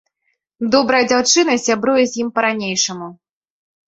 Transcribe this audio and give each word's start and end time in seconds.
Добрая 0.75 1.01
дзяўчына, 1.11 1.57
сябруе 1.65 2.03
з 2.13 2.23
ім 2.23 2.31
па-ранейшаму. 2.39 3.11